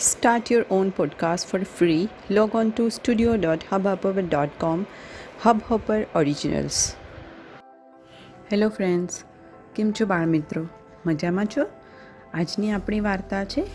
Start 0.00 0.50
your 0.50 0.64
own 0.70 0.92
podcast 0.92 1.44
for 1.44 1.64
free. 1.64 2.08
Log 2.30 2.54
on 2.54 2.72
to 2.72 2.90
studio.hubhopper.com. 2.90 4.86
Hubhopper 5.44 5.98
Originals. 6.14 6.78
Hello 8.52 8.68
friends 8.68 9.24
કેમ 9.74 9.92
છો 9.92 10.06
બાળમિત્રો 10.06 10.66
મજામાં 11.06 11.46
છો 11.46 11.66
આજની 12.34 12.70
આપણી 12.70 13.00
વાર્તા 13.00 13.44
છે 13.44 13.66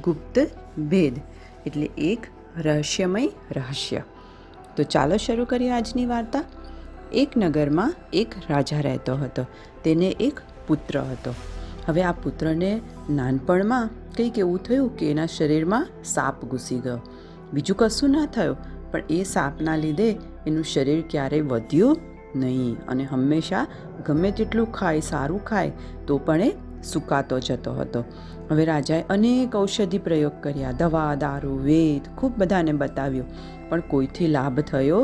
ગુપ્ત 0.00 0.38
ભેદ, 0.78 1.20
એટલે 1.66 1.90
એક 1.98 2.26
રહસ્યમય 2.58 3.28
રહસ્ય 3.50 4.02
તો 4.76 4.82
ચાલો 4.82 5.16
શરૂ 5.16 5.44
કરીએ 5.44 5.70
આજની 5.70 6.06
વાર્તા 6.06 6.44
એક 7.12 7.36
નગરમાં 7.36 7.94
એક 8.12 8.28
રાજા 8.50 8.80
રહેતો 8.80 9.16
હતો 9.16 9.46
તેને 9.84 10.16
એક 10.20 10.40
પુત્ર 10.66 11.00
હતો 11.00 11.34
હવે 11.86 12.02
આ 12.02 12.12
પુત્રને 12.12 12.80
નાનપણમાં 13.10 13.90
કંઈક 14.16 14.38
એવું 14.38 14.64
થયું 14.66 14.90
કે 14.98 15.10
એના 15.12 15.30
શરીરમાં 15.36 15.86
સાપ 16.12 16.44
ઘૂસી 16.50 16.80
ગયો. 16.80 16.98
બીજું 17.54 17.76
કશું 17.76 18.14
ના 18.16 18.26
થયું, 18.36 18.58
પણ 18.92 19.14
એ 19.16 19.22
સાપના 19.30 19.76
લીધે 19.76 20.10
એનું 20.46 20.68
શરીર 20.72 21.00
ક્યારેય 21.10 21.48
વધ્યું 21.52 21.96
નહીં 22.36 22.76
અને 22.88 23.04
હંમેશા 23.04 23.64
ગમે 24.06 24.30
તેટલું 24.38 24.70
ખાય, 24.72 25.02
સારું 25.10 25.42
ખાય, 25.44 25.72
તો 26.06 26.18
પણ 26.18 26.42
એ 26.42 26.52
સુકાતો 26.84 27.40
જતો 27.40 27.74
હતો. 27.74 28.00
હવે 28.48 28.64
રાજાએ 28.64 29.04
અનેક 29.08 29.54
ઔષધિ 29.56 29.98
પ્રયોગ 30.06 30.40
કર્યા, 30.42 30.72
દવા, 30.80 31.12
દારૂ, 31.16 31.58
વેદ, 31.68 32.08
ખૂબ 32.16 32.32
બધાને 32.38 32.72
બતાવ્યું, 32.82 33.28
પણ 33.68 33.84
કોઈથી 33.90 34.32
લાભ 34.36 34.58
થયો 34.70 34.98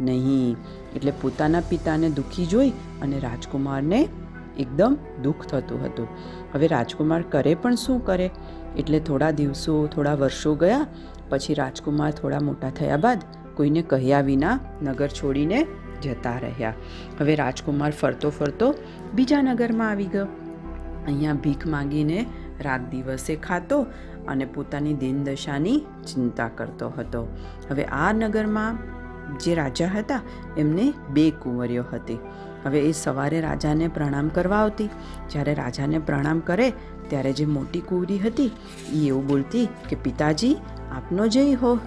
નહીં. 0.00 0.56
એટલે 0.96 1.12
પોતાના 1.22 1.62
પિતાને 1.70 2.10
દુઃખી 2.18 2.46
જોઈ 2.46 2.72
અને 3.02 3.20
રાજકુમારને 3.20 4.00
એકદમ 4.58 4.96
દુઃખ 5.22 5.46
થતું 5.46 5.84
હતું. 5.84 6.08
હવે 6.54 6.66
રાજકુમાર 6.66 7.22
કરે 7.22 7.54
પણ 7.54 7.74
શું 7.74 8.04
કરે? 8.04 8.30
એટલે 8.76 9.00
થોડા 9.00 9.30
દિવસો, 9.30 9.86
થોડા 9.86 10.14
વર્ષો 10.14 10.54
ગયા, 10.54 10.86
પછી 11.28 11.54
રાજકુમાર 11.54 12.10
થોડા 12.10 12.40
મોટા 12.40 12.70
થયા 12.70 12.96
બાદ 12.96 13.18
કોઈને 13.54 13.82
કહ્યા 13.82 14.20
વિના 14.20 14.58
નગર 14.82 15.08
છોડીને 15.08 15.66
જતા 16.02 16.38
રહ્યા. 16.38 16.74
હવે 17.20 17.34
રાજકુમાર 17.34 17.90
ફરતો 17.90 18.30
ફરતો 18.30 18.74
બીજા 19.14 19.42
નગરમાં 19.42 19.90
આવી 19.90 20.06
ગયો. 20.06 20.26
અહીંયા 21.06 21.32
ભીખ 21.32 21.66
માંગીને 21.66 22.26
રાત 22.60 22.90
દિવસે 22.90 23.36
ખાતો 23.36 23.86
અને 24.28 24.44
પોતાની 24.44 24.94
દિનદશાની 24.94 25.78
ચિંતા 25.80 26.48
કરતો 26.48 26.92
હતો. 26.98 27.28
હવે 27.70 27.84
આ 27.84 28.12
નગરમાં 28.12 28.78
જે 29.38 29.54
રાજા 29.54 29.86
હતા, 29.86 30.20
એમને 30.58 30.92
બે 31.10 31.30
કુંવરીઓ 31.30 31.84
હતી. 31.92 32.18
હવે 32.64 32.80
એ 32.80 32.92
સવારે 32.92 33.40
રાજાને 33.40 33.88
પ્રણામ 33.88 34.28
કરવા 34.28 34.56
આવતી. 34.56 34.88
જ્યારે 35.30 35.54
રાજાને 35.54 35.98
પ્રણામ 35.98 36.40
કરે, 36.40 36.72
ત્યારે 37.08 37.32
જે 37.32 37.44
મોટી 37.44 37.80
કુંવરી 37.80 38.18
હતી 38.18 38.50
એ 38.92 39.06
એવું 39.06 39.26
બોલતી 39.26 39.68
કે, 39.88 39.96
પિતાજી, 39.96 40.56
આપનો 40.92 41.26
જય 41.26 41.52
હો 41.52 41.78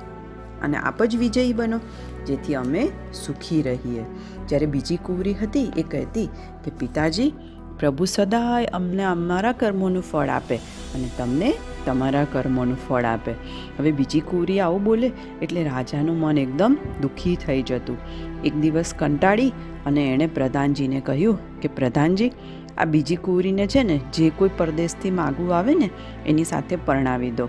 અને 0.61 0.77
આપ 0.77 1.03
જ 1.03 1.15
વિજયી 1.15 1.53
બનો, 1.53 1.79
જેથી 2.25 2.55
અમે 2.55 2.89
સુખી 3.13 3.61
રહીએ. 3.61 4.03
જ્યારે 4.47 4.65
બીજી 4.65 4.97
કુંવરી 4.97 5.33
હતી, 5.33 5.71
એ 5.77 5.83
કહેતી 5.83 6.29
કે, 6.65 6.71
પિતાજી 6.71 7.33
પ્રભુ 7.79 8.05
સદાય 8.05 8.65
અમને 8.65 9.03
અમારા 9.03 9.51
કર્મોનું 9.51 10.01
ફળ 10.01 10.27
આપે 10.27 10.55
અને 10.95 11.09
તમને 11.17 11.53
તમારા 11.85 12.25
કર્મોનું 12.31 12.77
ફળ 12.89 13.03
આપે. 13.03 13.31
હવે 13.79 13.91
બીજી 13.91 14.19
કુરી 14.19 14.59
આવું 14.59 14.83
બોલે 14.83 15.11
એટલે 15.41 15.63
રાજાનું 15.63 16.19
મન 16.19 16.37
એકદમ 16.37 16.77
દુઃખી 17.01 17.35
થઈ 17.35 17.61
જતું. 17.61 17.97
એક 18.43 18.55
દિવસ 18.55 18.93
કંટાળી 18.99 19.51
અને 19.85 20.13
એણે 20.13 20.27
પ્રધાનજીને 20.27 20.99
કહ્યું 20.99 21.59
કે, 21.59 21.67
પ્રધાનજી, 21.67 22.31
આ 22.77 22.85
બીજી 22.85 23.15
કુવરીને 23.15 23.67
છે 23.67 23.83
ને, 23.83 23.97
જે 24.13 24.29
કોઈ 24.29 24.49
પરદેશથી 24.57 25.11
માગવું 25.11 25.57
આવે 25.57 25.73
ને, 25.75 25.89
એની 26.25 26.43
સાથે 26.43 26.75
પરણાવી 26.75 27.31
દો 27.31 27.45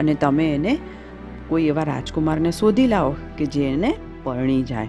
અને 0.00 0.14
તમે 0.14 0.54
એને 0.54 0.78
કોઈ 1.48 1.64
એવા 1.64 1.82
રાજકુમારને 1.82 2.50
શોધી 2.50 2.86
લાવો 2.86 3.16
કે 3.38 3.46
જે 3.46 3.68
એને 3.72 3.94
પરણી 4.22 4.62
જાય. 4.62 4.88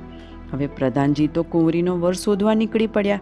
હવે 0.52 0.68
પ્રધાનજી 0.68 1.28
તો 1.28 1.44
કુંવરીનો 1.44 1.98
વર 1.98 2.14
શોધવા 2.14 2.54
નીકળી 2.54 2.88
પડ્યા. 2.88 3.20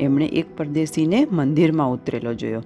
એમણે 0.00 0.26
એક 0.26 0.56
પરદેશીને 0.56 1.26
મંદિરમાં 1.32 1.92
ઉતરેલો 1.92 2.34
જોયો. 2.34 2.62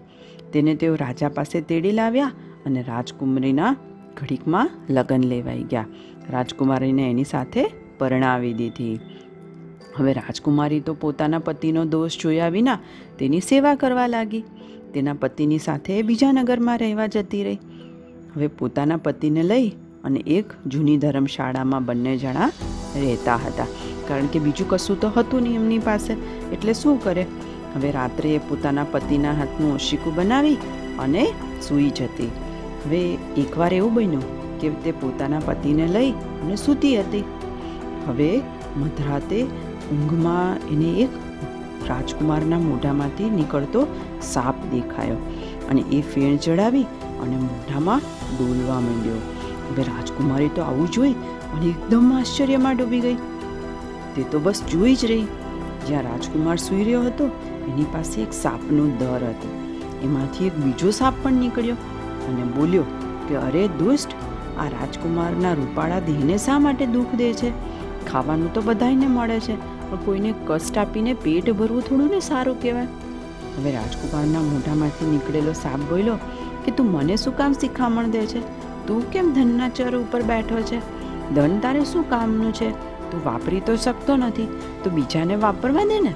તેને 0.52 0.74
તેઓ 0.74 0.94
રાજા 0.94 1.28
પાસે 1.28 1.60
તેડી 1.60 1.92
લાવ્યા 1.92 2.32
અને 2.66 2.82
રાજકુમારીના 2.82 3.76
ઘડીકમાં 4.16 4.70
લગ્ન 4.90 5.20
લેવાઈ 5.20 5.62
ગયા. 5.62 5.86
રાજકુમારીને 6.30 7.10
એની 7.10 7.24
સાથે 7.24 7.64
પરણાવી 7.98 8.54
દીધી. 8.54 9.00
હવે 9.96 10.12
રાજકુમારી 10.12 10.80
તો 10.80 10.94
પોતાના 10.94 11.38
પતિનો 11.38 11.84
દોષ 11.84 12.18
જોયા 12.18 12.48
વિના 12.48 12.78
તેની 13.18 13.40
સેવા 13.40 13.74
કરવા 13.74 14.06
લાગી. 14.06 14.44
તેના 14.94 15.12
પતિની 15.12 15.58
સાથે 15.58 16.02
બીજા 16.02 16.32
નગરમાં 16.32 16.78
રહેવા 16.78 17.06
જતી 17.06 17.44
રહી. 17.44 17.58
હવે 18.36 18.46
પોતાના 18.46 18.96
પતિને 18.96 19.42
લઈ 19.42 19.72
અને 20.08 20.24
એક 20.38 20.56
જૂની 20.66 20.96
ધર્મશાળામાં 20.96 21.86
બંને 21.86 22.16
જણા 22.16 22.50
રહેતા 22.96 23.38
હતા. 23.46 23.68
કારણ 24.08 24.26
કે 24.26 24.38
બીજું 24.38 24.68
કશું 24.70 25.00
તો 25.00 25.12
હતું 25.16 25.42
નહીં 25.42 25.54
એમની 25.54 25.78
પાસે. 25.78 26.12
એટલે 26.52 26.72
શું 26.72 27.00
કરે? 27.04 27.26
હવે 27.76 27.90
રાત્રે 27.90 28.34
એ 28.34 28.42
પોતાના 28.48 28.84
પતિના 28.92 29.32
હાથનું 29.32 29.74
ઓશિકું 29.74 30.14
બનાવી 30.14 30.58
અને 30.98 31.24
સૂઈ 31.68 31.90
જતી. 31.90 32.30
હવે 32.84 33.00
એકવાર 33.36 33.74
એવું 33.74 33.94
બન્યું 33.94 34.26
કે 34.60 34.70
તે 34.84 34.92
પોતાના 34.92 35.40
પતિને 35.46 35.86
લઈ 35.86 36.10
અને 36.42 36.56
સૂતી 36.56 36.94
હતી. 37.00 37.24
હવે 38.06 38.30
મધરાતે 38.76 39.40
ઊંઘમાં 39.92 40.68
એને 40.72 40.90
એક 41.02 41.10
રાજકુમારના 41.88 42.58
મોઢામાંથી 42.58 43.30
નીકળતો 43.30 43.82
સાપ 44.22 44.56
દેખાયો 44.72 45.18
અને 45.70 45.82
એ 45.92 46.00
ફેણ 46.00 46.36
ચડાવી 46.36 46.86
અને 47.22 47.36
મોઢામાં 47.36 48.00
ડોલવા 48.34 48.80
માંડ્યો. 48.80 49.20
હવે 49.70 49.82
રાજકુમારી 49.82 50.48
તો 50.48 50.62
આવું 50.62 50.90
જોઈ 50.90 51.12
અને 51.56 51.66
એકદમ 51.66 52.12
આશ્ચર્યમાં 52.20 52.76
ડૂબી 52.76 53.00
ગઈ. 53.00 53.14
તે 54.16 54.22
તો 54.22 54.38
બસ 54.38 54.62
જોઈ 54.62 54.94
જ 54.94 55.04
રહી. 55.04 55.26
જ્યાં 55.86 56.02
રાજકુમાર 56.02 56.56
સૂઈ 56.56 56.84
રહ્યો 56.84 57.02
હતો, 57.02 57.26
એની 57.68 57.84
પાસે 57.84 58.22
એક 58.22 58.32
સાપનું 58.32 58.98
દર 58.98 59.14
હતો. 59.14 59.48
એમાંથી 60.02 60.46
એક 60.46 60.58
બીજો 60.58 60.90
સાપ 60.90 61.14
પણ 61.22 61.32
નીકળ્યો 61.32 61.74
અને 62.28 62.42
બોલ્યો 62.42 62.82
કે, 63.28 63.36
અરે 63.36 63.68
દુષ્ટ, 63.68 64.08
આ 64.58 64.68
રાજકુમારના 64.68 65.52
રૂપાળા 65.52 66.00
દેહને 66.00 66.38
શા 66.38 66.58
માટે 66.58 66.86
દુઃખ 66.86 67.14
દે 67.14 67.32
છે? 67.32 67.50
ખાવાનું 68.06 68.54
તો 68.54 68.60
બધાને 68.60 69.06
મળે 69.06 69.40
છે, 69.40 69.56
પણ 69.90 69.96
કોઈને 69.96 70.34
કષ્ટ 70.46 70.78
આપીને 70.78 71.14
પેટ 71.14 71.50
ભરવું 71.50 71.82
થોડું 71.82 72.08
ને 72.08 72.20
સારું 72.20 72.62
કહેવાય. 72.62 72.86
હવે 73.58 73.72
રાજકુમારના 73.72 74.40
મોઢામાંથી 74.40 75.10
નીકળેલો 75.10 75.52
સાપ 75.52 75.80
બોલ્યો 75.80 76.18
કે, 76.64 76.70
તું 76.70 76.92
મને 76.92 77.16
શું 77.16 77.36
કામ 77.36 77.52
શિખામણ 77.52 78.06
દે 78.06 78.26
છે? 78.26 78.57
તું 78.88 79.10
કેમ 79.10 79.32
ધનના 79.32 79.68
ચર 79.68 79.96
ઉપર 79.96 80.22
બેઠો 80.22 80.60
છે? 80.60 80.78
ધન 81.34 81.58
તારે 81.58 81.84
શું 81.84 82.10
કામનું 82.10 82.54
છે? 82.54 82.70
તું 83.10 83.20
વાપરી 83.24 83.60
તો 83.60 83.76
શકતો 83.76 84.16
નથી. 84.16 84.60
તો 84.84 84.90
બીજાને 84.90 85.34
વાપરવા 85.36 85.84
દે 85.84 86.00
ને. 86.00 86.14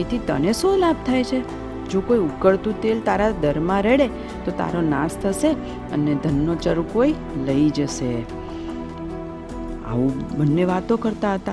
એથી 0.00 0.18
તને 0.18 0.52
શું 0.52 0.78
લાભ 0.78 0.96
થાય 1.06 1.24
છે? 1.24 1.66
જો 1.88 2.00
કોઈ 2.00 2.18
ઉકળતું 2.18 2.82
તેલ 2.82 3.00
તારા 3.00 3.30
દરમાં 3.30 3.82
રેડે, 3.82 4.06
તો 4.44 4.50
તારો 4.50 4.80
નાશ 4.80 5.10
થશે 5.22 5.50
અને 5.92 6.14
ધનનો 6.14 6.54
ચર 6.54 6.80
કોઈ 6.80 7.14
લઈ 7.44 7.70
જશે. 7.70 8.22
આવું 9.86 10.38
બંને 10.38 10.64
વાતો 10.64 10.96
કરતા 10.96 11.34
હતા 11.34 11.52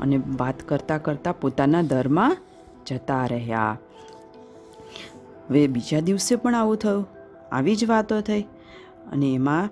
અને 0.00 0.16
વાત 0.16 0.62
કરતાં 0.62 1.02
કરતાં 1.02 1.40
પોતાના 1.40 1.82
દરમાં 1.82 2.36
જતા 2.86 3.26
રહ્યા. 3.26 3.78
હવે 5.50 5.66
બીજા 5.66 6.00
દિવસે 6.00 6.36
પણ 6.36 6.54
આવું 6.54 6.76
થયું. 6.76 7.08
આવી 7.52 7.76
જ 7.76 7.84
વાતો 7.84 8.20
થઈ. 8.20 8.46
અને 9.12 9.28
એમાં 9.34 9.70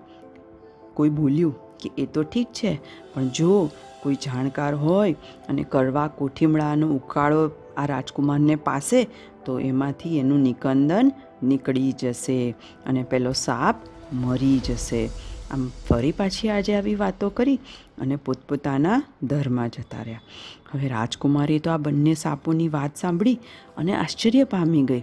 કોઈ 0.95 1.13
બોલ્યું 1.19 1.55
કે 1.81 1.89
એ 1.99 2.07
તો 2.07 2.23
ઠીક 2.23 2.49
છે, 2.53 2.73
પણ 3.15 3.29
જો 3.29 3.71
કોઈ 4.03 4.19
જાણકાર 4.27 4.75
હોય 4.75 5.15
અને 5.49 5.63
કરવા 5.73 6.09
કોઠીમડાનો 6.19 6.87
ઉકાળો 6.99 7.43
આ 7.77 7.87
રાજકુમારને 7.87 8.57
પાસે, 8.69 9.01
તો 9.45 9.53
એમાંથી 9.61 10.19
એનું 10.19 10.41
નિકંદન 10.41 11.13
નીકળી 11.43 11.93
જશે 11.93 12.39
અને 12.87 13.03
પેલો 13.03 13.33
સાપ 13.33 13.77
મરી 14.13 14.59
જશે. 14.59 15.03
આમ 15.51 15.63
ફરી 15.89 16.13
પાછી 16.13 16.49
આજે 16.49 16.75
આવી 16.77 16.95
વાતો 16.95 17.31
કરી 17.31 17.59
અને 18.01 18.17
પોતપોતાના 18.17 18.99
ધરમાં 19.23 19.71
જતા 19.71 20.03
રહ્યા. 20.03 20.27
હવે 20.73 20.89
રાજકુમારી 20.89 21.59
તો 21.59 21.71
આ 21.71 21.83
બંને 21.87 22.15
સાપોની 22.15 22.69
વાત 22.69 22.97
સાંભળી 22.97 23.39
અને 23.77 23.93
આશ્ચર્ય 23.95 24.45
પામી 24.45 24.83
ગઈ. 24.83 25.03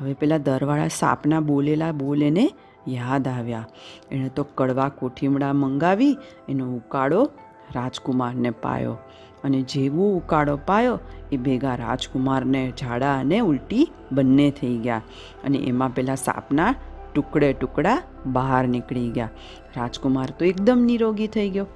હવે 0.00 0.14
પેલા 0.14 0.38
દરવાળા 0.38 0.88
સાપના 0.88 1.40
બોલેલા 1.40 1.92
બોલ 1.92 2.22
એને 2.22 2.46
યાદ 2.88 3.28
આવ્યા. 3.28 3.66
એણે 4.12 4.28
તો 4.28 4.46
કડવા 4.54 4.88
કોઠીમડા 4.88 5.52
મંગાવી, 5.52 6.18
એનો 6.48 6.76
ઉકાળો 6.76 7.30
રાજકુમારને 7.74 8.50
પાયો. 8.50 8.96
અને 9.44 9.62
જેવો 9.62 10.16
ઉકાળો 10.16 10.58
પાયો, 10.66 10.98
એ 11.32 11.36
ભેગા 11.36 11.74
રાજકુમારને 11.74 12.72
ઝાડા 12.80 13.18
અને 13.18 13.40
ઉલટી 13.40 13.90
બંને 14.12 14.50
થઈ 14.50 14.76
ગયા. 14.76 15.02
અને 15.44 15.58
એમાં 15.58 15.94
પેલા 15.94 16.14
સાપના 16.14 16.74
ટુકડે 17.14 17.52
ટુકડા 17.52 18.02
બહાર 18.26 18.68
નીકળી 18.68 19.10
ગયા. 19.10 19.30
રાજકુમાર 19.76 20.30
તો 20.38 20.44
એકદમ 20.44 20.78
નિરોગી 20.78 21.26
થઈ 21.26 21.50
ગયો. 21.50 21.66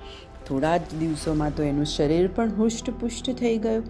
થોડા 0.47 0.77
જ 0.77 0.81
દિવસોમાં 0.99 1.57
તો 1.57 1.63
એનું 1.63 1.85
શરીર 1.85 2.29
પણ 2.29 2.51
હુષ્ટપુષ્ટ 2.51 3.31
થઈ 3.31 3.59
ગયું. 3.59 3.85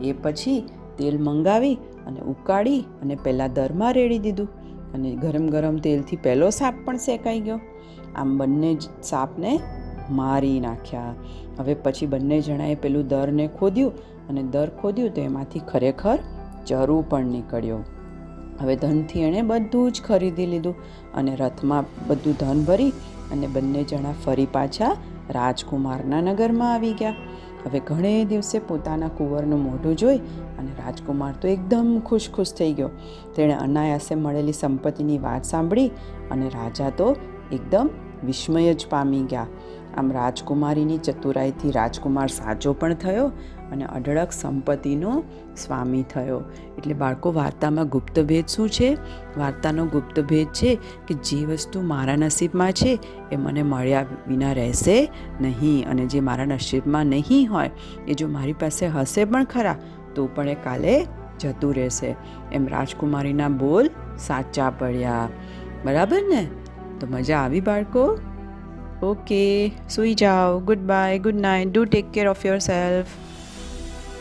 એ 0.00 0.12
પછી 0.12 0.60
તેલ 0.98 1.18
મંગાવી 1.18 1.74
અને 2.06 2.20
ઉકાળી 2.20 2.80
અને 2.80 3.14
પહેલાં 3.14 3.52
દરમાં 3.52 3.94
રેડી 3.94 4.18
દીધું. 4.18 4.48
અને 4.94 5.16
ગરમ 5.16 5.46
ગરમ 5.46 5.76
તેલથી 5.76 6.16
પહેલો 6.16 6.50
સાપ 6.50 6.74
પણ 6.84 6.96
શેકાઈ 6.96 7.40
ગયો. 7.40 7.60
આમ 8.16 8.38
બંને 8.38 8.74
જ 8.74 8.80
સાપને 9.02 9.60
મારી 10.10 10.60
નાખ્યા. 10.60 11.14
હવે 11.58 11.74
પછી 11.74 12.06
બંને 12.06 12.40
જણાએ 12.40 12.74
પેલું 12.74 13.08
દરને 13.08 13.46
ખોદ્યું 13.46 13.92
અને 14.28 14.42
દર 14.42 14.70
ખોદ્યું 14.70 15.14
તો 15.14 15.20
એમાંથી 15.20 15.58
ખરેખર 15.58 16.18
ચરુ 16.66 17.04
પણ 17.08 17.26
નીકળ્યો. 17.26 17.78
હવે 18.60 18.76
ધનથી 18.76 19.20
એણે 19.20 19.42
બધું 19.42 19.92
જ 19.92 20.02
ખરીદી 20.02 20.46
લીધું 20.46 20.74
અને 21.14 21.36
રથમાં 21.36 21.84
બધું 22.06 22.34
ધન 22.34 22.64
ભરી 22.64 22.90
અને 23.32 23.46
બંને 23.46 23.84
જણા 23.84 24.12
ફરી 24.24 24.46
પાછા 24.46 24.96
રાજકુમારના 25.30 26.20
નગરમાં 26.20 26.74
આવી 26.74 26.92
ગયા. 26.92 27.14
હવે 27.64 27.80
ઘણે 27.80 28.24
દિવસે 28.24 28.58
પોતાના 28.58 29.08
કુંવરનું 29.08 29.62
મોઢું 29.62 29.96
જોઈ 29.96 30.18
અને 30.58 30.70
રાજકુમાર 30.78 31.34
તો 31.40 31.48
એકદમ 31.48 32.00
ખુશ 32.00 32.30
ખુશ 32.30 32.52
થઈ 32.54 32.72
ગયો. 32.72 32.90
તેણે 33.36 33.54
અનાયાસે 33.54 34.14
મળેલી 34.14 34.52
સંપત્તિની 34.52 35.18
વાત 35.18 35.44
સાંભળી 35.44 35.90
અને 36.30 36.48
રાજા 36.48 36.90
તો 36.90 37.16
એકદમ 37.52 37.88
વિસ્મય 38.24 38.74
જ 38.74 38.86
પામી 38.90 39.22
ગયા. 39.22 39.46
આમ 39.96 40.12
રાજકુમારીની 40.12 40.98
ચતુરાઈથી 40.98 41.70
રાજકુમાર 41.70 42.26
સાચો 42.26 42.72
પણ 42.72 42.94
થયો 42.94 43.32
અને 43.72 43.84
અઢળક 43.84 44.32
સંપત્તિનો 44.32 45.24
સ્વામી 45.56 46.02
થયો. 46.02 46.42
એટલે 46.78 46.94
બાળકો, 46.94 47.32
વાર્તામાં 47.32 47.88
ગુપ્તભેદ 47.88 48.46
શું 48.46 48.70
છે? 48.70 48.94
વાર્તાનો 49.36 49.86
ગુપ્તભેદ 49.86 50.46
છે 50.46 50.78
કે 51.08 51.14
જે 51.14 51.46
વસ્તુ 51.46 51.82
મારા 51.82 52.16
નસીબમાં 52.16 52.72
છે 52.72 52.98
એ 53.32 53.36
મને 53.36 53.62
મળ્યા 53.62 54.06
વિના 54.28 54.52
રહેશે 54.52 55.10
નહીં 55.40 55.90
અને 55.90 56.06
જે 56.06 56.20
મારા 56.20 56.44
નસીબમાં 56.44 57.06
નહીં 57.06 57.52
હોય, 57.52 57.70
એ 58.08 58.14
જો 58.14 58.28
મારી 58.28 58.52
પાસે 58.52 58.86
હશે 58.86 59.24
પણ 59.24 59.44
ખરા, 59.44 59.76
તો 60.14 60.28
પણ 60.34 60.48
એ 60.48 60.54
કાલે 60.54 61.06
જતું 61.40 61.74
રહેશે. 61.74 62.16
એમ 62.52 62.66
રાજકુમારીના 62.66 63.48
બોલ 63.48 63.90
સાચા 64.18 64.70
પડ્યા. 64.70 65.28
બરાબર 65.84 66.22
ને? 66.28 66.48
તો 67.00 67.06
મજા 67.10 67.38
આવી 67.38 67.60
બાળકો. 67.60 68.20
ઓકે 69.02 69.72
સુઈ 69.88 70.14
જાઓ. 70.14 70.60
Good 70.60 70.78
bye 70.78 71.18
good 71.18 71.40
night 71.40 71.72
do 71.72 71.84
take 71.84 72.12
care 72.12 72.28
of 72.28 72.46
yourself 72.58 73.06